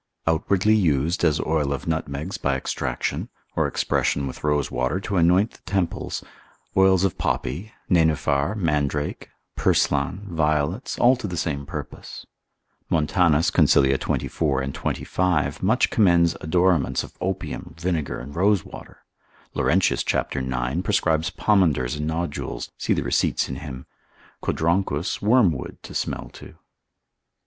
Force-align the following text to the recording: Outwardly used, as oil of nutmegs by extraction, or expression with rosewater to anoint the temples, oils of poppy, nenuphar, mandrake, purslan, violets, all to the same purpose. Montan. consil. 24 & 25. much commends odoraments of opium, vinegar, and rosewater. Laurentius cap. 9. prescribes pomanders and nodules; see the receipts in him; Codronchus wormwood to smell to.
Outwardly 0.25 0.73
used, 0.73 1.23
as 1.23 1.39
oil 1.41 1.71
of 1.71 1.85
nutmegs 1.85 2.39
by 2.39 2.55
extraction, 2.55 3.29
or 3.55 3.67
expression 3.67 4.25
with 4.25 4.43
rosewater 4.43 4.99
to 5.01 5.17
anoint 5.17 5.51
the 5.51 5.61
temples, 5.71 6.23
oils 6.75 7.03
of 7.03 7.19
poppy, 7.19 7.71
nenuphar, 7.87 8.55
mandrake, 8.55 9.29
purslan, 9.55 10.25
violets, 10.27 10.97
all 10.97 11.15
to 11.17 11.27
the 11.27 11.37
same 11.37 11.67
purpose. 11.67 12.25
Montan. 12.89 13.33
consil. 13.53 13.99
24 13.99 14.65
& 14.67 14.73
25. 14.73 15.61
much 15.61 15.91
commends 15.91 16.33
odoraments 16.41 17.03
of 17.03 17.15
opium, 17.21 17.75
vinegar, 17.77 18.19
and 18.19 18.35
rosewater. 18.35 19.03
Laurentius 19.53 20.01
cap. 20.03 20.33
9. 20.33 20.81
prescribes 20.81 21.29
pomanders 21.29 21.95
and 21.97 22.07
nodules; 22.07 22.71
see 22.75 22.93
the 22.93 23.03
receipts 23.03 23.47
in 23.47 23.57
him; 23.57 23.85
Codronchus 24.41 25.21
wormwood 25.21 25.77
to 25.83 25.93
smell 25.93 26.29
to. 26.29 26.55